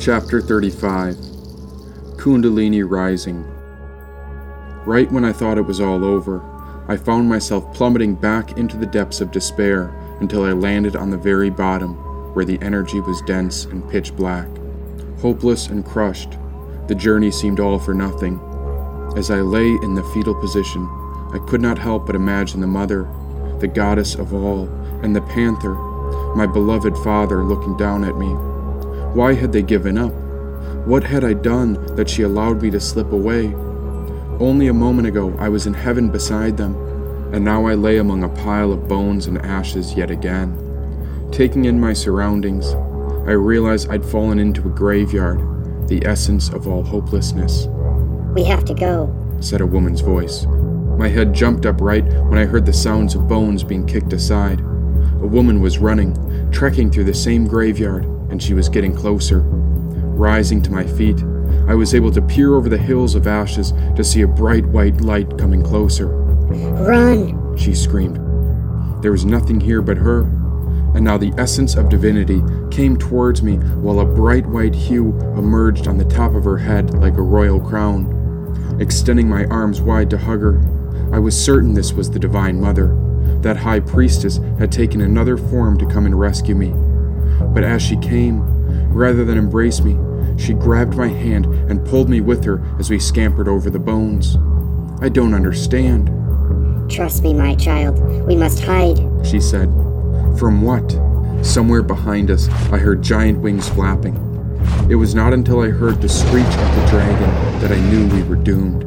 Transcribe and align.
Chapter 0.00 0.40
35 0.40 1.14
Kundalini 2.16 2.82
Rising. 2.88 3.44
Right 4.84 5.10
when 5.12 5.24
I 5.24 5.32
thought 5.32 5.58
it 5.58 5.66
was 5.66 5.80
all 5.80 6.04
over, 6.04 6.42
I 6.88 6.96
found 6.96 7.28
myself 7.28 7.72
plummeting 7.72 8.16
back 8.16 8.58
into 8.58 8.76
the 8.76 8.86
depths 8.86 9.20
of 9.20 9.30
despair 9.30 9.94
until 10.20 10.44
I 10.44 10.52
landed 10.52 10.96
on 10.96 11.10
the 11.10 11.16
very 11.16 11.50
bottom, 11.50 11.94
where 12.34 12.44
the 12.44 12.60
energy 12.62 13.00
was 13.00 13.22
dense 13.22 13.64
and 13.66 13.88
pitch 13.88 14.14
black. 14.16 14.48
Hopeless 15.20 15.68
and 15.68 15.84
crushed, 15.84 16.36
the 16.88 16.96
journey 16.96 17.30
seemed 17.30 17.60
all 17.60 17.78
for 17.78 17.94
nothing. 17.94 18.40
As 19.16 19.30
I 19.30 19.40
lay 19.40 19.68
in 19.68 19.94
the 19.94 20.04
fetal 20.12 20.34
position, 20.34 20.82
I 21.32 21.38
could 21.48 21.60
not 21.60 21.78
help 21.78 22.06
but 22.06 22.16
imagine 22.16 22.60
the 22.60 22.66
mother, 22.66 23.08
the 23.62 23.68
goddess 23.68 24.16
of 24.16 24.34
all, 24.34 24.68
and 25.02 25.16
the 25.16 25.22
panther, 25.22 25.74
my 26.34 26.46
beloved 26.46 26.98
father, 26.98 27.44
looking 27.44 27.76
down 27.76 28.04
at 28.04 28.18
me. 28.18 28.26
Why 29.14 29.34
had 29.34 29.52
they 29.52 29.62
given 29.62 29.96
up? 29.96 30.12
What 30.84 31.04
had 31.04 31.22
I 31.22 31.32
done 31.32 31.74
that 31.94 32.10
she 32.10 32.22
allowed 32.22 32.60
me 32.60 32.70
to 32.70 32.80
slip 32.80 33.12
away? 33.12 33.54
Only 34.40 34.66
a 34.66 34.74
moment 34.74 35.06
ago 35.06 35.32
I 35.38 35.48
was 35.48 35.66
in 35.66 35.74
heaven 35.74 36.10
beside 36.10 36.56
them, 36.56 36.74
and 37.32 37.44
now 37.44 37.66
I 37.66 37.74
lay 37.74 37.98
among 37.98 38.24
a 38.24 38.28
pile 38.28 38.72
of 38.72 38.88
bones 38.88 39.28
and 39.28 39.38
ashes 39.38 39.94
yet 39.94 40.10
again. 40.10 40.58
Taking 41.30 41.66
in 41.66 41.80
my 41.80 41.92
surroundings, 41.92 42.74
I 43.28 43.32
realized 43.32 43.90
I'd 43.90 44.04
fallen 44.04 44.40
into 44.40 44.66
a 44.66 44.70
graveyard, 44.70 45.38
the 45.86 46.04
essence 46.04 46.50
of 46.50 46.66
all 46.66 46.82
hopelessness. 46.82 47.68
We 48.34 48.42
have 48.44 48.64
to 48.64 48.74
go, 48.74 49.14
said 49.40 49.60
a 49.60 49.66
woman's 49.66 50.00
voice. 50.00 50.46
My 50.98 51.08
head 51.08 51.32
jumped 51.32 51.66
upright 51.66 52.04
when 52.04 52.38
I 52.38 52.44
heard 52.44 52.66
the 52.66 52.72
sounds 52.72 53.14
of 53.14 53.28
bones 53.28 53.64
being 53.64 53.86
kicked 53.86 54.12
aside. 54.12 54.60
A 54.60 55.26
woman 55.26 55.60
was 55.60 55.78
running, 55.78 56.50
trekking 56.50 56.90
through 56.90 57.04
the 57.04 57.14
same 57.14 57.46
graveyard, 57.46 58.04
and 58.30 58.42
she 58.42 58.54
was 58.54 58.68
getting 58.68 58.94
closer. 58.94 59.40
Rising 59.40 60.62
to 60.62 60.70
my 60.70 60.84
feet, 60.84 61.22
I 61.68 61.74
was 61.74 61.94
able 61.94 62.10
to 62.12 62.22
peer 62.22 62.54
over 62.54 62.68
the 62.68 62.78
hills 62.78 63.14
of 63.14 63.26
ashes 63.26 63.72
to 63.96 64.04
see 64.04 64.22
a 64.22 64.26
bright 64.26 64.66
white 64.66 65.00
light 65.00 65.38
coming 65.38 65.62
closer. 65.62 66.08
Run! 66.08 67.56
She 67.56 67.74
screamed. 67.74 68.16
There 69.02 69.12
was 69.12 69.24
nothing 69.24 69.60
here 69.60 69.82
but 69.82 69.96
her, 69.96 70.22
and 70.94 71.04
now 71.04 71.18
the 71.18 71.32
essence 71.38 71.74
of 71.74 71.88
divinity 71.88 72.42
came 72.70 72.96
towards 72.96 73.42
me 73.42 73.56
while 73.56 74.00
a 74.00 74.04
bright 74.04 74.46
white 74.46 74.74
hue 74.74 75.18
emerged 75.36 75.88
on 75.88 75.98
the 75.98 76.04
top 76.04 76.34
of 76.34 76.44
her 76.44 76.58
head 76.58 76.94
like 76.94 77.16
a 77.16 77.22
royal 77.22 77.60
crown. 77.60 78.78
Extending 78.80 79.28
my 79.28 79.44
arms 79.46 79.80
wide 79.80 80.10
to 80.10 80.18
hug 80.18 80.40
her, 80.40 80.60
I 81.12 81.18
was 81.18 81.38
certain 81.38 81.74
this 81.74 81.92
was 81.92 82.10
the 82.10 82.18
Divine 82.18 82.58
Mother. 82.58 82.96
That 83.42 83.58
high 83.58 83.80
priestess 83.80 84.38
had 84.58 84.72
taken 84.72 85.02
another 85.02 85.36
form 85.36 85.76
to 85.78 85.86
come 85.86 86.06
and 86.06 86.18
rescue 86.18 86.54
me. 86.54 86.72
But 87.52 87.64
as 87.64 87.82
she 87.82 87.96
came, 87.98 88.40
rather 88.88 89.22
than 89.24 89.36
embrace 89.36 89.82
me, 89.82 89.96
she 90.38 90.54
grabbed 90.54 90.96
my 90.96 91.08
hand 91.08 91.46
and 91.46 91.86
pulled 91.86 92.08
me 92.08 92.22
with 92.22 92.44
her 92.44 92.62
as 92.78 92.88
we 92.88 92.98
scampered 92.98 93.46
over 93.46 93.68
the 93.68 93.78
bones. 93.78 94.36
I 95.02 95.10
don't 95.10 95.34
understand. 95.34 96.10
Trust 96.90 97.22
me, 97.22 97.34
my 97.34 97.56
child. 97.56 97.98
We 98.26 98.34
must 98.34 98.60
hide, 98.60 98.98
she 99.26 99.38
said. 99.38 99.66
From 100.38 100.62
what? 100.62 100.90
Somewhere 101.44 101.82
behind 101.82 102.30
us, 102.30 102.48
I 102.72 102.78
heard 102.78 103.02
giant 103.02 103.40
wings 103.40 103.68
flapping. 103.68 104.16
It 104.88 104.94
was 104.94 105.14
not 105.14 105.32
until 105.32 105.60
I 105.60 105.68
heard 105.68 106.00
the 106.00 106.08
screech 106.08 106.44
of 106.46 106.76
the 106.76 106.86
dragon 106.88 107.60
that 107.60 107.70
I 107.70 107.80
knew 107.90 108.08
we 108.08 108.22
were 108.22 108.36
doomed. 108.36 108.86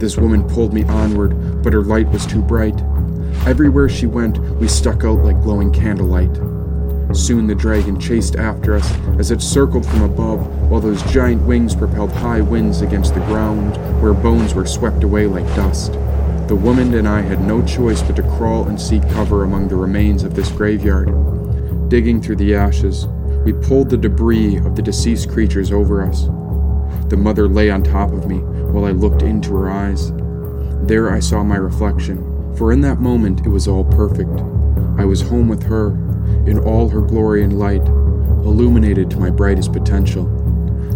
This 0.00 0.16
woman 0.16 0.46
pulled 0.46 0.74
me 0.74 0.84
onward, 0.84 1.32
but 1.66 1.72
her 1.72 1.82
light 1.82 2.06
was 2.10 2.24
too 2.24 2.40
bright. 2.40 2.80
Everywhere 3.44 3.88
she 3.88 4.06
went, 4.06 4.38
we 4.60 4.68
stuck 4.68 5.02
out 5.02 5.24
like 5.24 5.42
glowing 5.42 5.72
candlelight. 5.72 6.32
Soon 7.12 7.48
the 7.48 7.56
dragon 7.56 7.98
chased 7.98 8.36
after 8.36 8.76
us 8.76 8.88
as 9.18 9.32
it 9.32 9.42
circled 9.42 9.84
from 9.84 10.02
above, 10.02 10.46
while 10.70 10.80
those 10.80 11.02
giant 11.12 11.42
wings 11.42 11.74
propelled 11.74 12.12
high 12.12 12.40
winds 12.40 12.82
against 12.82 13.14
the 13.14 13.20
ground, 13.22 13.74
where 14.00 14.12
bones 14.12 14.54
were 14.54 14.64
swept 14.64 15.02
away 15.02 15.26
like 15.26 15.44
dust. 15.56 15.94
The 16.46 16.54
woman 16.54 16.94
and 16.94 17.08
I 17.08 17.20
had 17.20 17.40
no 17.40 17.66
choice 17.66 18.00
but 18.00 18.14
to 18.14 18.22
crawl 18.36 18.68
and 18.68 18.80
seek 18.80 19.02
cover 19.10 19.42
among 19.42 19.66
the 19.66 19.74
remains 19.74 20.22
of 20.22 20.36
this 20.36 20.52
graveyard. 20.52 21.08
Digging 21.88 22.22
through 22.22 22.36
the 22.36 22.54
ashes, 22.54 23.08
we 23.44 23.52
pulled 23.52 23.90
the 23.90 23.96
debris 23.96 24.58
of 24.58 24.76
the 24.76 24.82
deceased 24.82 25.30
creatures 25.30 25.72
over 25.72 26.00
us. 26.00 26.26
The 27.08 27.16
mother 27.16 27.48
lay 27.48 27.70
on 27.70 27.82
top 27.82 28.12
of 28.12 28.28
me 28.28 28.38
while 28.38 28.84
I 28.84 28.92
looked 28.92 29.22
into 29.22 29.56
her 29.56 29.68
eyes. 29.68 30.12
There 30.86 31.10
I 31.10 31.18
saw 31.18 31.42
my 31.42 31.56
reflection, 31.56 32.54
for 32.56 32.70
in 32.70 32.80
that 32.82 33.00
moment 33.00 33.44
it 33.44 33.48
was 33.48 33.66
all 33.66 33.82
perfect. 33.84 34.30
I 34.96 35.04
was 35.04 35.20
home 35.20 35.48
with 35.48 35.64
her, 35.64 35.88
in 36.46 36.60
all 36.60 36.88
her 36.88 37.00
glory 37.00 37.42
and 37.42 37.58
light, 37.58 37.84
illuminated 37.84 39.10
to 39.10 39.18
my 39.18 39.30
brightest 39.30 39.72
potential. 39.72 40.30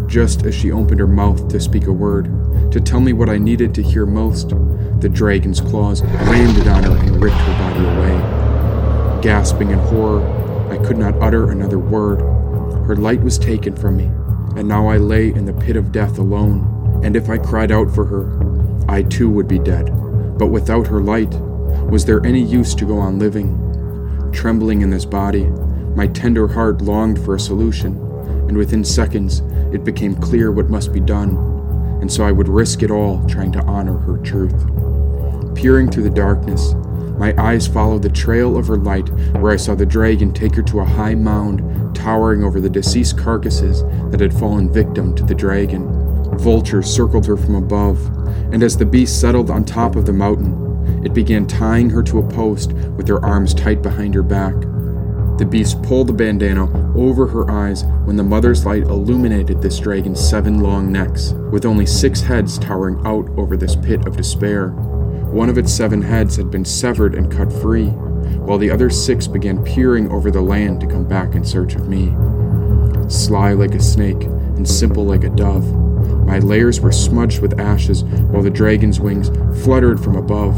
Just 0.06 0.46
as 0.46 0.54
she 0.54 0.70
opened 0.70 1.00
her 1.00 1.08
mouth 1.08 1.48
to 1.48 1.58
speak 1.58 1.86
a 1.86 1.92
word, 1.92 2.26
to 2.70 2.80
tell 2.80 3.00
me 3.00 3.12
what 3.12 3.28
I 3.28 3.38
needed 3.38 3.74
to 3.74 3.82
hear 3.82 4.06
most, 4.06 4.50
the 5.00 5.10
dragon's 5.12 5.60
claws 5.60 6.02
landed 6.02 6.68
on 6.68 6.84
her 6.84 6.96
and 6.96 7.20
ripped 7.20 7.34
her 7.34 7.58
body 7.58 7.84
away. 7.84 9.22
Gasping 9.22 9.70
in 9.72 9.78
horror, 9.80 10.22
I 10.70 10.78
could 10.86 10.98
not 10.98 11.20
utter 11.20 11.50
another 11.50 11.80
word. 11.80 12.20
Her 12.86 12.94
light 12.94 13.22
was 13.22 13.40
taken 13.40 13.74
from 13.74 13.96
me, 13.96 14.04
and 14.56 14.68
now 14.68 14.86
I 14.86 14.98
lay 14.98 15.32
in 15.32 15.46
the 15.46 15.52
pit 15.52 15.74
of 15.74 15.90
death 15.90 16.16
alone. 16.16 17.02
And 17.02 17.16
if 17.16 17.28
I 17.28 17.38
cried 17.38 17.72
out 17.72 17.92
for 17.92 18.04
her, 18.04 18.59
I 18.88 19.02
too 19.02 19.30
would 19.30 19.48
be 19.48 19.58
dead. 19.58 19.86
But 20.38 20.48
without 20.48 20.86
her 20.86 21.00
light, 21.00 21.34
was 21.90 22.04
there 22.04 22.24
any 22.24 22.42
use 22.42 22.74
to 22.76 22.84
go 22.84 22.98
on 22.98 23.18
living? 23.18 24.30
Trembling 24.32 24.80
in 24.80 24.90
this 24.90 25.04
body, 25.04 25.44
my 25.94 26.06
tender 26.06 26.46
heart 26.46 26.82
longed 26.82 27.22
for 27.24 27.34
a 27.34 27.40
solution, 27.40 27.96
and 28.48 28.56
within 28.56 28.84
seconds 28.84 29.42
it 29.72 29.84
became 29.84 30.14
clear 30.14 30.50
what 30.52 30.70
must 30.70 30.92
be 30.92 31.00
done, 31.00 31.36
and 32.00 32.10
so 32.10 32.24
I 32.24 32.32
would 32.32 32.48
risk 32.48 32.82
it 32.82 32.90
all 32.90 33.26
trying 33.26 33.52
to 33.52 33.62
honor 33.62 33.98
her 33.98 34.18
truth. 34.18 34.66
Peering 35.54 35.90
through 35.90 36.04
the 36.04 36.10
darkness, 36.10 36.74
my 37.18 37.34
eyes 37.36 37.66
followed 37.66 38.02
the 38.02 38.08
trail 38.08 38.56
of 38.56 38.66
her 38.68 38.78
light 38.78 39.10
where 39.40 39.52
I 39.52 39.56
saw 39.56 39.74
the 39.74 39.84
dragon 39.84 40.32
take 40.32 40.54
her 40.54 40.62
to 40.62 40.80
a 40.80 40.84
high 40.84 41.14
mound 41.14 41.94
towering 41.94 42.42
over 42.42 42.60
the 42.60 42.70
deceased 42.70 43.18
carcasses 43.18 43.82
that 44.10 44.20
had 44.20 44.32
fallen 44.32 44.72
victim 44.72 45.14
to 45.16 45.24
the 45.24 45.34
dragon. 45.34 45.86
Vultures 46.38 46.86
circled 46.86 47.26
her 47.26 47.36
from 47.36 47.56
above, 47.56 47.98
and 48.52 48.62
as 48.62 48.76
the 48.76 48.84
beast 48.84 49.20
settled 49.20 49.50
on 49.50 49.64
top 49.64 49.96
of 49.96 50.06
the 50.06 50.12
mountain, 50.12 51.04
it 51.04 51.14
began 51.14 51.46
tying 51.46 51.90
her 51.90 52.02
to 52.02 52.18
a 52.18 52.28
post 52.28 52.72
with 52.72 53.08
her 53.08 53.24
arms 53.24 53.54
tight 53.54 53.82
behind 53.82 54.14
her 54.14 54.22
back. 54.22 54.54
The 55.38 55.46
beast 55.46 55.82
pulled 55.82 56.08
the 56.08 56.12
bandana 56.12 56.68
over 56.94 57.26
her 57.26 57.50
eyes 57.50 57.84
when 58.04 58.16
the 58.16 58.22
mother's 58.22 58.66
light 58.66 58.82
illuminated 58.82 59.62
this 59.62 59.78
dragon's 59.78 60.20
seven 60.20 60.60
long 60.60 60.92
necks, 60.92 61.32
with 61.50 61.64
only 61.64 61.86
six 61.86 62.20
heads 62.20 62.58
towering 62.58 63.00
out 63.06 63.26
over 63.38 63.56
this 63.56 63.74
pit 63.74 64.06
of 64.06 64.18
despair. 64.18 64.68
One 64.68 65.48
of 65.48 65.56
its 65.56 65.72
seven 65.72 66.02
heads 66.02 66.36
had 66.36 66.50
been 66.50 66.66
severed 66.66 67.14
and 67.14 67.32
cut 67.32 67.50
free, 67.50 67.86
while 67.86 68.58
the 68.58 68.70
other 68.70 68.90
six 68.90 69.26
began 69.26 69.64
peering 69.64 70.12
over 70.12 70.30
the 70.30 70.42
land 70.42 70.80
to 70.82 70.86
come 70.86 71.08
back 71.08 71.34
in 71.34 71.42
search 71.42 71.74
of 71.74 71.88
me. 71.88 72.14
Sly 73.08 73.54
like 73.54 73.74
a 73.74 73.80
snake 73.80 74.22
and 74.24 74.68
simple 74.68 75.06
like 75.06 75.24
a 75.24 75.30
dove, 75.30 75.64
my 76.30 76.38
layers 76.38 76.80
were 76.80 76.92
smudged 76.92 77.42
with 77.42 77.58
ashes 77.58 78.04
while 78.04 78.40
the 78.40 78.48
dragon's 78.48 79.00
wings 79.00 79.30
fluttered 79.64 79.98
from 79.98 80.14
above. 80.14 80.56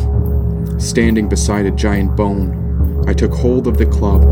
Standing 0.78 1.30
beside 1.30 1.64
a 1.64 1.70
giant 1.70 2.14
bone, 2.14 3.02
I 3.08 3.14
took 3.14 3.32
hold 3.32 3.66
of 3.66 3.78
the 3.78 3.86
club 3.86 4.22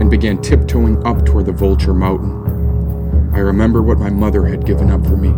and 0.00 0.10
began 0.10 0.42
tiptoeing 0.42 1.00
up 1.06 1.24
toward 1.24 1.46
the 1.46 1.52
vulture 1.52 1.94
mountain. 1.94 3.30
I 3.32 3.38
remember 3.38 3.80
what 3.80 4.00
my 4.00 4.10
mother 4.10 4.44
had 4.44 4.66
given 4.66 4.90
up 4.90 5.06
for 5.06 5.16
me. 5.16 5.28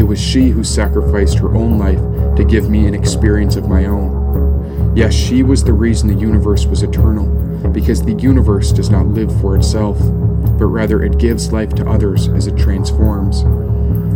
It 0.00 0.04
was 0.04 0.20
she 0.20 0.50
who 0.50 0.62
sacrificed 0.62 1.36
her 1.38 1.52
own 1.52 1.80
life 1.80 2.36
to 2.36 2.44
give 2.44 2.70
me 2.70 2.86
an 2.86 2.94
experience 2.94 3.56
of 3.56 3.68
my 3.68 3.86
own. 3.86 4.94
Yes, 4.94 5.14
she 5.14 5.42
was 5.42 5.64
the 5.64 5.72
reason 5.72 6.06
the 6.06 6.14
universe 6.14 6.64
was 6.64 6.84
eternal, 6.84 7.26
because 7.70 8.04
the 8.04 8.14
universe 8.14 8.70
does 8.70 8.88
not 8.88 9.08
live 9.08 9.36
for 9.40 9.56
itself, 9.56 9.98
but 9.98 10.66
rather 10.66 11.02
it 11.02 11.18
gives 11.18 11.52
life 11.52 11.74
to 11.74 11.90
others 11.90 12.28
as 12.28 12.46
it 12.46 12.56
transforms. 12.56 13.42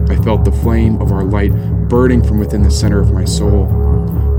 I 0.08 0.16
felt 0.22 0.44
the 0.44 0.52
flame 0.52 1.00
of 1.00 1.12
our 1.12 1.24
light 1.24 1.52
burning 1.88 2.22
from 2.22 2.38
within 2.38 2.62
the 2.62 2.70
center 2.70 3.00
of 3.00 3.12
my 3.12 3.24
soul. 3.24 3.66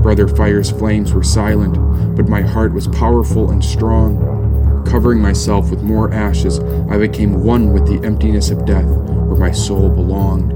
Brother 0.02 0.28
Fire's 0.28 0.70
flames 0.70 1.12
were 1.12 1.22
silent, 1.22 1.74
but 2.16 2.28
my 2.28 2.40
heart 2.40 2.72
was 2.72 2.88
powerful 2.88 3.50
and 3.50 3.62
strong. 3.62 4.84
Covering 4.86 5.20
myself 5.20 5.70
with 5.70 5.82
more 5.82 6.12
ashes, 6.14 6.60
I 6.88 6.96
became 6.96 7.44
one 7.44 7.72
with 7.72 7.86
the 7.86 8.06
emptiness 8.06 8.50
of 8.50 8.64
death 8.64 8.86
where 8.86 9.38
my 9.38 9.52
soul 9.52 9.90
belonged. 9.90 10.52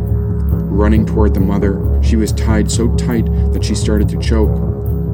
Running 0.71 1.05
toward 1.05 1.35
the 1.35 1.41
mother, 1.41 2.01
she 2.03 2.17
was 2.17 2.33
tied 2.33 2.71
so 2.71 2.95
tight 2.97 3.27
that 3.53 3.63
she 3.63 3.75
started 3.75 4.09
to 4.09 4.19
choke. 4.19 4.57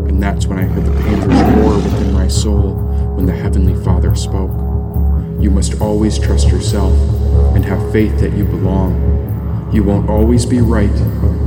And 0.09 0.23
that's 0.23 0.47
when 0.47 0.59
I 0.59 0.63
heard 0.63 0.85
the 0.85 1.01
panther's 1.03 1.57
roar 1.57 1.75
within 1.75 2.13
my 2.13 2.29
soul 2.29 2.75
when 3.17 3.27
the 3.27 3.35
Heavenly 3.35 3.75
Father 3.85 4.15
spoke. 4.15 4.53
You 5.41 5.51
must 5.51 5.81
always 5.81 6.19
trust 6.19 6.49
yourself 6.49 6.93
and 7.57 7.65
have 7.65 7.91
faith 7.91 8.21
that 8.21 8.35
you 8.35 8.45
belong. 8.45 9.19
You 9.73 9.83
won't 9.85 10.09
always 10.09 10.47
be 10.47 10.61
right, 10.61 10.95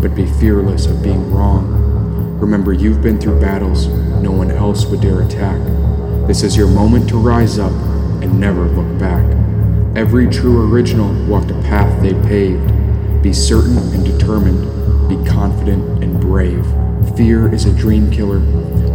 but 0.02 0.16
be 0.16 0.26
fearless 0.26 0.86
of 0.86 1.02
being 1.02 1.32
wrong. 1.32 2.38
Remember, 2.40 2.74
you've 2.74 3.02
been 3.02 3.20
through 3.20 3.40
battles 3.40 3.88
no 4.22 4.32
one 4.32 4.52
else 4.52 4.86
would 4.86 5.02
dare 5.02 5.22
attack. 5.22 5.60
This 6.28 6.44
is 6.44 6.56
your 6.56 6.68
moment 6.68 7.10
to 7.10 7.18
rise 7.18 7.58
up 7.58 7.72
and 8.22 8.40
never 8.40 8.66
look 8.66 9.00
back. 9.00 9.26
Every 9.98 10.28
true 10.30 10.72
original 10.72 11.12
walked 11.28 11.50
a 11.50 11.56
path 11.64 12.02
they 12.04 12.14
paved. 12.28 13.24
Be 13.24 13.34
certain 13.34 13.78
and 13.78 14.06
determined. 14.06 15.10
Be 15.10 15.28
confident 15.28 16.04
and 16.04 16.22
brave. 16.22 16.64
Fear 17.18 17.52
is 17.52 17.66
a 17.66 17.74
dream 17.74 18.12
killer. 18.12 18.40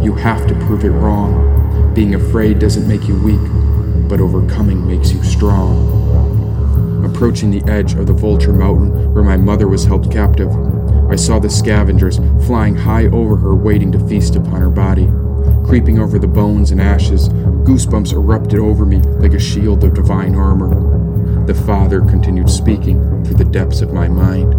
You 0.01 0.15
have 0.15 0.47
to 0.47 0.55
prove 0.65 0.85
it 0.85 0.91
wrong. 0.91 1.93
Being 1.93 2.15
afraid 2.15 2.59
doesn't 2.59 2.87
make 2.87 3.05
you 3.07 3.19
weak, 3.21 4.07
but 4.07 4.21
overcoming 4.21 4.87
makes 4.87 5.11
you 5.11 5.21
strong. 5.23 5.96
Approaching 7.07 7.51
the 7.51 7.63
edge 7.71 7.93
of 7.93 8.05
the 8.05 8.13
Vulture 8.13 8.51
Mountain 8.51 9.13
where 9.13 9.23
my 9.23 9.37
mother 9.37 9.67
was 9.69 9.85
held 9.85 10.11
captive, 10.11 10.51
I 11.09 11.15
saw 11.15 11.39
the 11.39 11.49
scavengers 11.49 12.19
flying 12.45 12.75
high 12.75 13.05
over 13.05 13.37
her, 13.37 13.55
waiting 13.55 13.93
to 13.93 14.07
feast 14.07 14.35
upon 14.35 14.59
her 14.59 14.69
body. 14.69 15.07
Creeping 15.65 15.99
over 15.99 16.19
the 16.19 16.27
bones 16.27 16.71
and 16.71 16.81
ashes, 16.81 17.29
goosebumps 17.29 18.11
erupted 18.11 18.59
over 18.59 18.85
me 18.85 18.97
like 19.19 19.33
a 19.33 19.39
shield 19.39 19.85
of 19.85 19.93
divine 19.93 20.35
armor. 20.35 21.45
The 21.45 21.53
Father 21.53 22.01
continued 22.01 22.49
speaking 22.49 23.23
through 23.23 23.37
the 23.37 23.45
depths 23.45 23.79
of 23.81 23.93
my 23.93 24.09
mind. 24.09 24.53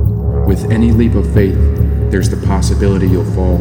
With 0.46 0.72
any 0.72 0.90
leap 0.90 1.14
of 1.14 1.32
faith, 1.34 1.58
there's 2.10 2.30
the 2.30 2.46
possibility 2.46 3.06
you'll 3.08 3.30
fall, 3.34 3.58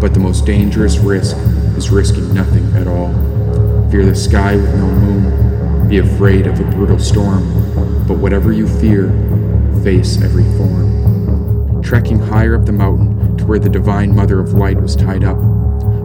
but 0.00 0.14
the 0.14 0.20
most 0.20 0.46
dangerous 0.46 0.96
risk 0.96 1.36
is 1.76 1.90
risking 1.90 2.32
nothing 2.32 2.64
at 2.74 2.88
all. 2.88 3.12
Fear 3.90 4.06
the 4.06 4.14
sky 4.16 4.56
with 4.56 4.74
no 4.74 4.86
moon, 4.86 5.88
be 5.88 5.98
afraid 5.98 6.46
of 6.46 6.58
a 6.58 6.64
brutal 6.64 6.98
storm, 6.98 7.63
but 8.06 8.18
whatever 8.18 8.52
you 8.52 8.68
fear, 8.80 9.08
face 9.82 10.20
every 10.22 10.44
form. 10.56 11.82
Trekking 11.82 12.18
higher 12.18 12.56
up 12.56 12.66
the 12.66 12.72
mountain 12.72 13.36
to 13.38 13.46
where 13.46 13.58
the 13.58 13.68
Divine 13.68 14.14
Mother 14.14 14.40
of 14.40 14.52
Light 14.52 14.80
was 14.80 14.96
tied 14.96 15.24
up, 15.24 15.38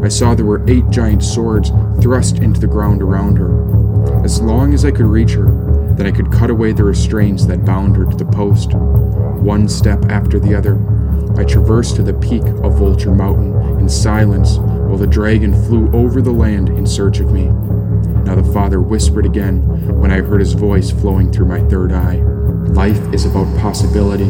I 0.02 0.08
saw 0.08 0.34
there 0.34 0.46
were 0.46 0.64
eight 0.70 0.90
giant 0.90 1.24
swords 1.24 1.72
thrust 2.02 2.40
into 2.40 2.62
the 2.62 2.68
ground 2.68 3.02
around 3.02 3.38
her. 3.38 4.24
As 4.24 4.42
long 4.42 4.74
as 4.74 4.86
I 4.86 4.92
could 4.92 5.06
reach 5.06 5.32
her, 5.32 5.52
then 5.96 6.08
I 6.08 6.12
could 6.12 6.32
cut 6.32 6.50
away 6.50 6.72
the 6.72 6.86
restraints 6.86 7.46
that 7.48 7.66
bound 7.66 7.98
her 7.98 8.06
to 8.06 8.16
the 8.16 8.24
post. 8.24 8.74
One 8.74 9.68
step 9.68 10.06
after 10.06 10.40
the 10.40 10.56
other, 10.56 10.80
I 11.38 11.44
traversed 11.44 11.98
to 11.98 12.04
the 12.04 12.14
peak 12.14 12.44
of 12.44 12.78
Vulture 12.78 13.14
Mountain 13.14 13.80
in 13.80 13.90
silence 13.90 14.58
while 14.58 14.98
the 14.98 15.06
dragon 15.06 15.54
flew 15.66 15.92
over 15.92 16.22
the 16.22 16.32
land 16.32 16.70
in 16.70 16.88
search 16.88 17.20
of 17.20 17.32
me. 17.32 17.50
Now 18.26 18.36
the 18.36 18.54
father 18.54 18.82
whispered 18.82 19.26
again 19.26 19.62
when 20.00 20.12
I 20.12 20.22
heard 20.22 20.40
his 20.40 20.54
voice 20.54 20.92
flowing 20.92 21.32
through 21.32 21.48
my 21.48 21.62
third 21.70 21.92
eye. 21.92 22.18
Life 22.74 23.14
is 23.14 23.26
about 23.26 23.58
possibility 23.60 24.30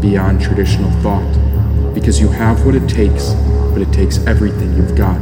beyond 0.00 0.40
traditional 0.40 0.90
thought, 1.02 1.94
because 1.94 2.20
you 2.20 2.28
have 2.28 2.64
what 2.64 2.74
it 2.74 2.88
takes 2.88 3.34
but 3.74 3.82
it 3.82 3.92
takes 3.92 4.24
everything 4.24 4.72
you've 4.76 4.94
got. 4.94 5.20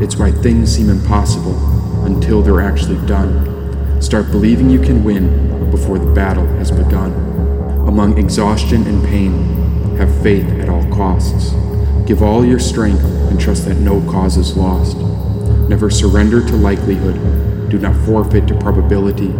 It's 0.00 0.16
why 0.16 0.30
things 0.30 0.72
seem 0.72 0.88
impossible 0.88 2.04
until 2.04 2.40
they're 2.40 2.60
actually 2.60 3.04
done. 3.06 4.00
Start 4.00 4.30
believing 4.30 4.70
you 4.70 4.80
can 4.80 5.02
win 5.02 5.70
before 5.70 5.98
the 5.98 6.12
battle 6.12 6.46
has 6.58 6.70
begun. 6.70 7.12
Among 7.88 8.18
exhaustion 8.18 8.86
and 8.86 9.04
pain, 9.04 9.32
have 9.96 10.22
faith 10.22 10.46
at 10.60 10.68
all 10.68 10.88
costs. 10.90 11.50
Give 12.06 12.22
all 12.22 12.44
your 12.44 12.60
strength 12.60 13.02
and 13.02 13.40
trust 13.40 13.64
that 13.66 13.78
no 13.78 14.00
cause 14.10 14.36
is 14.36 14.56
lost. 14.56 14.96
Never 15.72 15.88
surrender 15.88 16.46
to 16.46 16.54
likelihood. 16.54 17.70
Do 17.70 17.78
not 17.78 17.96
forfeit 18.04 18.46
to 18.48 18.58
probability. 18.58 19.30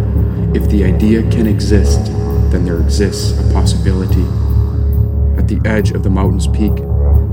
If 0.58 0.66
the 0.70 0.82
idea 0.82 1.20
can 1.30 1.46
exist, 1.46 2.06
then 2.50 2.64
there 2.64 2.80
exists 2.80 3.38
a 3.38 3.52
possibility. 3.52 4.22
At 5.36 5.46
the 5.46 5.60
edge 5.66 5.90
of 5.90 6.02
the 6.02 6.08
mountain's 6.08 6.46
peak, 6.46 6.72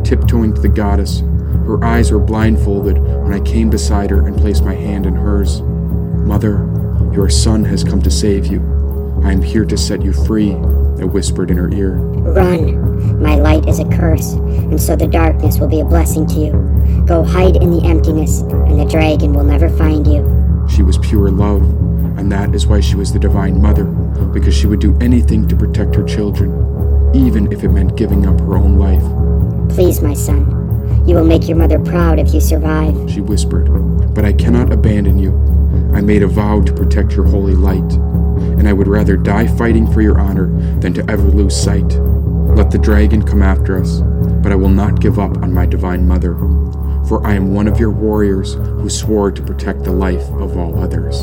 tiptoeing 0.03 0.53
to 0.53 0.59
the 0.59 0.67
goddess. 0.67 1.21
Her 1.65 1.81
eyes 1.81 2.11
were 2.11 2.19
blindfolded 2.19 2.97
when 2.97 3.31
I 3.31 3.39
came 3.39 3.69
beside 3.69 4.09
her 4.09 4.27
and 4.27 4.35
placed 4.35 4.65
my 4.65 4.75
hand 4.75 5.05
in 5.05 5.15
hers. 5.15 5.61
Mother, 5.61 6.57
your 7.13 7.29
son 7.29 7.63
has 7.63 7.85
come 7.85 8.01
to 8.01 8.11
save 8.11 8.47
you. 8.47 8.59
I 9.23 9.31
am 9.31 9.41
here 9.41 9.63
to 9.63 9.77
set 9.77 10.03
you 10.03 10.11
free, 10.11 10.51
I 10.51 11.05
whispered 11.05 11.51
in 11.51 11.57
her 11.57 11.71
ear. 11.71 11.93
Run. 11.93 13.21
My 13.21 13.35
light 13.35 13.65
is 13.65 13.79
a 13.79 13.85
curse, 13.85 14.33
and 14.33 14.81
so 14.81 14.97
the 14.97 15.07
darkness 15.07 15.57
will 15.57 15.69
be 15.69 15.79
a 15.79 15.85
blessing 15.85 16.27
to 16.27 16.35
you. 16.35 16.98
Go 17.09 17.23
hide 17.23 17.56
in 17.56 17.71
the 17.71 17.83
emptiness, 17.88 18.41
and 18.41 18.79
the 18.79 18.85
dragon 18.85 19.33
will 19.33 19.44
never 19.44 19.67
find 19.67 20.06
you. 20.06 20.21
She 20.69 20.83
was 20.83 21.00
pure 21.00 21.31
love, 21.31 21.63
and 22.19 22.31
that 22.31 22.53
is 22.53 22.67
why 22.67 22.81
she 22.81 22.94
was 22.94 23.11
the 23.11 23.17
Divine 23.17 23.59
Mother, 23.59 23.85
because 24.31 24.56
she 24.56 24.67
would 24.67 24.79
do 24.79 24.95
anything 25.01 25.47
to 25.47 25.56
protect 25.56 25.95
her 25.95 26.03
children, 26.03 26.51
even 27.15 27.51
if 27.51 27.63
it 27.63 27.69
meant 27.69 27.97
giving 27.97 28.27
up 28.27 28.39
her 28.41 28.57
own 28.57 28.77
life. 28.77 29.01
Please, 29.75 30.03
my 30.03 30.13
son. 30.13 30.45
You 31.07 31.15
will 31.15 31.25
make 31.25 31.47
your 31.47 31.57
mother 31.57 31.79
proud 31.79 32.19
if 32.19 32.31
you 32.31 32.39
survive. 32.39 32.94
She 33.09 33.21
whispered, 33.21 33.69
But 34.13 34.23
I 34.23 34.31
cannot 34.31 34.71
abandon 34.71 35.17
you. 35.17 35.31
I 35.95 36.01
made 36.01 36.21
a 36.21 36.27
vow 36.27 36.61
to 36.61 36.73
protect 36.73 37.13
your 37.13 37.25
holy 37.25 37.56
light, 37.56 37.91
and 38.59 38.69
I 38.69 38.73
would 38.73 38.88
rather 38.88 39.17
die 39.17 39.47
fighting 39.47 39.91
for 39.91 40.01
your 40.01 40.19
honor 40.19 40.45
than 40.79 40.94
to 40.94 41.09
ever 41.09 41.23
lose 41.23 41.59
sight. 41.59 41.91
Let 42.56 42.69
the 42.69 42.77
dragon 42.77 43.25
come 43.25 43.41
after 43.41 43.81
us, 43.81 44.01
but 44.44 44.51
I 44.51 44.56
will 44.56 44.69
not 44.69 45.01
give 45.01 45.17
up 45.17 45.38
on 45.38 45.51
my 45.51 45.65
divine 45.65 46.07
mother, 46.07 46.35
for 47.09 47.25
I 47.25 47.33
am 47.33 47.56
one 47.56 47.67
of 47.67 47.79
your 47.79 47.89
warriors 47.89 48.53
who 48.53 48.88
swore 48.88 49.31
to 49.31 49.41
protect 49.41 49.83
the 49.83 49.91
life 49.91 50.29
of 50.33 50.56
all 50.56 50.79
others. 50.79 51.21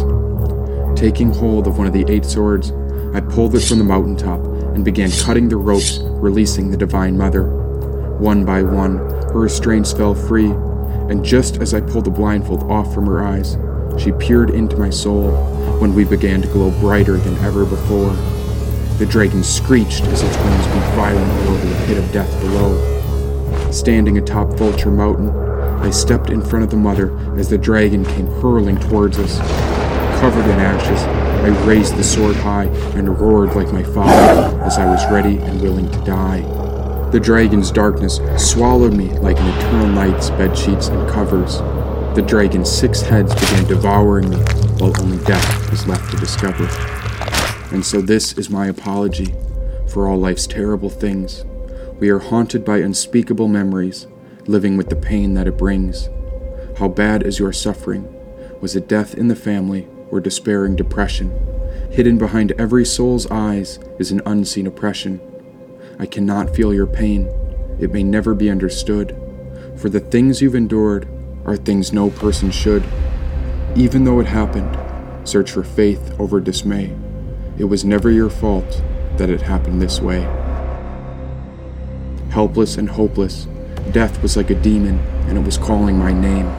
Taking 0.98 1.32
hold 1.32 1.68
of 1.68 1.78
one 1.78 1.86
of 1.86 1.92
the 1.92 2.04
eight 2.08 2.24
swords, 2.24 2.72
I 3.14 3.20
pulled 3.20 3.54
it 3.54 3.60
from 3.60 3.78
the 3.78 3.84
mountaintop 3.84 4.40
and 4.74 4.84
began 4.84 5.12
cutting 5.12 5.48
the 5.48 5.56
ropes, 5.56 6.00
releasing 6.02 6.72
the 6.72 6.76
divine 6.76 7.16
mother. 7.16 7.44
One 8.18 8.44
by 8.44 8.64
one, 8.64 8.96
her 8.96 9.38
restraints 9.38 9.92
fell 9.92 10.16
free, 10.16 10.50
and 11.08 11.24
just 11.24 11.58
as 11.58 11.72
I 11.72 11.80
pulled 11.80 12.06
the 12.06 12.10
blindfold 12.10 12.64
off 12.64 12.92
from 12.92 13.06
her 13.06 13.24
eyes, 13.24 13.56
she 13.96 14.10
peered 14.10 14.50
into 14.50 14.76
my 14.76 14.90
soul 14.90 15.30
when 15.78 15.94
we 15.94 16.04
began 16.04 16.42
to 16.42 16.48
glow 16.48 16.72
brighter 16.80 17.16
than 17.16 17.38
ever 17.44 17.64
before. 17.64 18.10
The 18.98 19.06
dragon 19.06 19.44
screeched 19.44 20.02
as 20.02 20.22
its 20.22 20.36
wings 20.36 20.66
beat 20.66 20.94
violently 20.96 21.46
over 21.46 21.64
the 21.64 21.86
pit 21.86 21.98
of 21.98 22.12
death 22.12 22.40
below. 22.40 23.70
Standing 23.70 24.18
atop 24.18 24.48
Vulture 24.54 24.90
Mountain, 24.90 25.45
I 25.78 25.90
stepped 25.90 26.30
in 26.30 26.42
front 26.42 26.64
of 26.64 26.70
the 26.70 26.76
mother 26.76 27.16
as 27.38 27.48
the 27.48 27.58
dragon 27.58 28.04
came 28.04 28.26
hurling 28.40 28.78
towards 28.78 29.18
us. 29.18 29.38
Covered 30.20 30.44
in 30.44 30.58
ashes, 30.58 31.02
I 31.44 31.66
raised 31.66 31.96
the 31.96 32.02
sword 32.02 32.36
high 32.36 32.64
and 32.96 33.18
roared 33.18 33.54
like 33.54 33.72
my 33.72 33.82
father 33.82 34.60
as 34.62 34.78
I 34.78 34.90
was 34.90 35.04
ready 35.10 35.38
and 35.38 35.60
willing 35.60 35.90
to 35.90 35.98
die. 36.04 36.40
The 37.12 37.20
dragon's 37.20 37.70
darkness 37.70 38.20
swallowed 38.36 38.94
me 38.94 39.10
like 39.20 39.38
an 39.38 39.46
eternal 39.58 39.86
night's 39.88 40.30
bed 40.30 40.58
sheets 40.58 40.88
and 40.88 41.08
covers. 41.08 41.58
The 42.16 42.24
dragon's 42.26 42.70
six 42.70 43.00
heads 43.00 43.32
began 43.34 43.64
devouring 43.66 44.30
me, 44.30 44.38
while 44.78 44.92
only 45.00 45.24
death 45.24 45.70
was 45.70 45.86
left 45.86 46.10
to 46.10 46.16
discover. 46.16 46.66
And 47.72 47.84
so, 47.84 48.00
this 48.00 48.32
is 48.32 48.50
my 48.50 48.66
apology 48.66 49.34
for 49.86 50.08
all 50.08 50.16
life's 50.16 50.46
terrible 50.46 50.90
things. 50.90 51.44
We 52.00 52.08
are 52.10 52.18
haunted 52.18 52.64
by 52.64 52.78
unspeakable 52.78 53.48
memories, 53.48 54.06
living 54.48 54.76
with 54.76 54.88
the 54.88 54.96
pain 54.96 55.34
that 55.34 55.46
it 55.46 55.56
brings. 55.56 56.08
How 56.78 56.88
bad 56.88 57.22
is 57.22 57.38
your 57.38 57.52
suffering? 57.52 58.12
Was 58.60 58.76
it 58.76 58.88
death 58.88 59.14
in 59.14 59.28
the 59.28 59.36
family 59.36 59.88
or 60.10 60.20
despairing 60.20 60.76
depression? 60.76 61.30
Hidden 61.90 62.18
behind 62.18 62.52
every 62.52 62.84
soul's 62.84 63.26
eyes 63.30 63.78
is 63.98 64.10
an 64.10 64.22
unseen 64.26 64.66
oppression. 64.66 65.20
I 65.98 66.06
cannot 66.06 66.54
feel 66.54 66.74
your 66.74 66.86
pain. 66.86 67.28
It 67.80 67.92
may 67.92 68.02
never 68.02 68.34
be 68.34 68.50
understood. 68.50 69.16
For 69.76 69.88
the 69.88 70.00
things 70.00 70.40
you've 70.40 70.54
endured 70.54 71.08
are 71.44 71.56
things 71.56 71.92
no 71.92 72.10
person 72.10 72.50
should. 72.50 72.84
Even 73.74 74.04
though 74.04 74.20
it 74.20 74.26
happened, 74.26 74.76
search 75.28 75.50
for 75.50 75.62
faith 75.62 76.14
over 76.18 76.40
dismay. 76.40 76.94
It 77.58 77.64
was 77.64 77.84
never 77.84 78.10
your 78.10 78.30
fault 78.30 78.82
that 79.16 79.30
it 79.30 79.42
happened 79.42 79.80
this 79.80 80.00
way. 80.00 80.20
Helpless 82.30 82.76
and 82.76 82.88
hopeless, 82.88 83.46
death 83.92 84.22
was 84.22 84.36
like 84.36 84.50
a 84.50 84.54
demon 84.54 84.98
and 85.28 85.38
it 85.38 85.44
was 85.44 85.58
calling 85.58 85.98
my 85.98 86.12
name. 86.12 86.54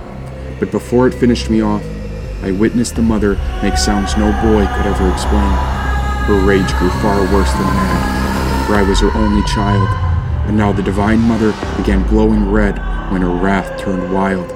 But 0.60 0.72
before 0.72 1.08
it 1.08 1.14
finished 1.14 1.50
me 1.50 1.62
off, 1.62 1.84
I 2.42 2.52
witnessed 2.52 2.96
the 2.96 3.02
mother 3.02 3.36
make 3.62 3.78
sounds 3.78 4.18
no 4.18 4.32
boy 4.42 4.66
could 4.76 4.86
ever 4.86 5.12
explain. 5.12 5.54
Her 6.28 6.46
rage 6.46 6.72
grew 6.74 6.90
far 7.02 7.22
worse 7.34 7.52
than 7.54 7.64
mad 7.64 8.18
for 8.68 8.76
I 8.76 8.82
was 8.82 9.00
her 9.00 9.16
only 9.16 9.42
child, 9.44 9.88
and 10.46 10.58
now 10.58 10.74
the 10.74 10.84
Divine 10.84 11.20
Mother 11.20 11.54
began 11.78 12.06
glowing 12.06 12.52
red 12.52 12.78
when 13.14 13.22
her 13.22 13.34
wrath 13.34 13.80
turned 13.80 14.14
wild. 14.14 14.52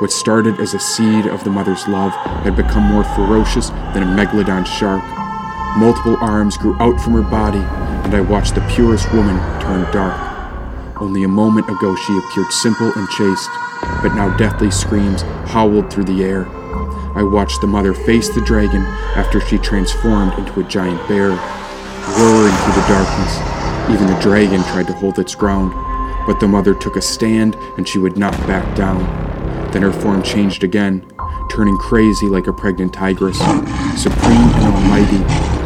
What 0.00 0.10
started 0.10 0.58
as 0.58 0.72
a 0.72 0.78
seed 0.78 1.26
of 1.26 1.44
the 1.44 1.50
mother's 1.50 1.86
love 1.86 2.12
had 2.44 2.56
become 2.56 2.84
more 2.84 3.04
ferocious 3.04 3.68
than 3.92 4.04
a 4.04 4.06
megalodon 4.06 4.64
shark. 4.66 5.04
Multiple 5.76 6.16
arms 6.22 6.56
grew 6.56 6.74
out 6.80 6.98
from 7.02 7.12
her 7.12 7.20
body, 7.20 7.58
and 7.58 8.14
I 8.14 8.22
watched 8.22 8.54
the 8.54 8.66
purest 8.74 9.12
woman 9.12 9.36
turn 9.60 9.82
dark. 9.92 10.31
Only 11.02 11.24
a 11.24 11.28
moment 11.28 11.68
ago 11.68 11.96
she 11.96 12.16
appeared 12.16 12.52
simple 12.52 12.92
and 12.94 13.08
chaste, 13.08 13.50
but 14.02 14.14
now 14.14 14.36
deathly 14.36 14.70
screams 14.70 15.22
howled 15.50 15.92
through 15.92 16.04
the 16.04 16.22
air. 16.22 16.46
I 17.16 17.24
watched 17.24 17.60
the 17.60 17.66
mother 17.66 17.92
face 17.92 18.28
the 18.28 18.40
dragon 18.40 18.82
after 19.16 19.40
she 19.40 19.58
transformed 19.58 20.32
into 20.38 20.60
a 20.60 20.68
giant 20.68 21.00
bear 21.08 21.30
roaring 21.30 22.54
through 22.54 22.74
the 22.74 22.86
darkness. 22.86 23.36
Even 23.90 24.06
the 24.06 24.20
dragon 24.22 24.62
tried 24.62 24.86
to 24.86 24.92
hold 24.92 25.18
its 25.18 25.34
ground, 25.34 25.72
but 26.24 26.38
the 26.38 26.46
mother 26.46 26.72
took 26.72 26.94
a 26.94 27.02
stand 27.02 27.56
and 27.76 27.88
she 27.88 27.98
would 27.98 28.16
not 28.16 28.34
back 28.46 28.76
down. 28.76 29.02
Then 29.72 29.82
her 29.82 29.92
form 29.92 30.22
changed 30.22 30.62
again, 30.62 31.04
turning 31.50 31.76
crazy 31.78 32.28
like 32.28 32.46
a 32.46 32.52
pregnant 32.52 32.94
tigress. 32.94 33.38
Supreme 34.00 34.48
and 34.54 34.72
almighty, 34.72 35.18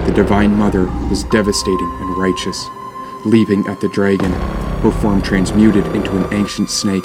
the 0.07 0.17
Divine 0.17 0.57
Mother 0.57 0.87
was 1.11 1.25
devastating 1.25 1.93
and 2.01 2.17
righteous. 2.17 2.65
Leaping 3.27 3.67
at 3.67 3.83
the 3.83 3.89
dragon, 3.89 4.33
her 4.81 4.91
form 4.91 5.23
transmuted 5.23 5.87
into 5.95 6.17
an 6.17 6.33
ancient 6.33 6.71
snake. 6.71 7.05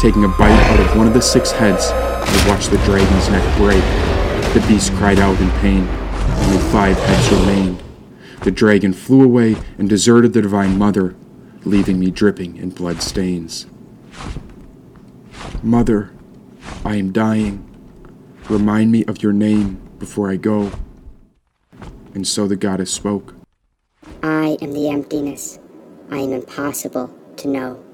Taking 0.00 0.24
a 0.24 0.28
bite 0.28 0.50
out 0.50 0.80
of 0.80 0.96
one 0.96 1.06
of 1.06 1.14
the 1.14 1.22
six 1.22 1.50
heads, 1.50 1.86
I 1.90 2.48
watched 2.48 2.70
the 2.70 2.78
dragon's 2.78 3.28
neck 3.30 3.56
break. 3.56 3.82
The 4.52 4.64
beast 4.68 4.92
cried 4.94 5.18
out 5.18 5.40
in 5.40 5.50
pain. 5.60 5.86
Only 5.88 6.58
five 6.70 6.96
heads 6.98 7.30
remained. 7.32 7.82
The 8.42 8.50
dragon 8.50 8.92
flew 8.92 9.24
away 9.24 9.56
and 9.78 9.88
deserted 9.88 10.32
the 10.32 10.42
Divine 10.42 10.78
Mother, 10.78 11.16
leaving 11.64 11.98
me 11.98 12.10
dripping 12.10 12.56
in 12.56 12.70
blood 12.70 13.02
stains. 13.02 13.66
Mother, 15.62 16.12
I 16.84 16.96
am 16.96 17.12
dying. 17.12 17.62
Remind 18.48 18.92
me 18.92 19.04
of 19.06 19.22
your 19.22 19.32
name 19.32 19.80
before 19.98 20.30
I 20.30 20.36
go. 20.36 20.72
And 22.14 22.26
so 22.26 22.46
the 22.46 22.56
goddess 22.56 22.90
spoke. 22.90 23.34
I 24.22 24.56
am 24.60 24.72
the 24.72 24.88
emptiness. 24.90 25.58
I 26.10 26.18
am 26.18 26.32
impossible 26.32 27.10
to 27.38 27.48
know. 27.48 27.85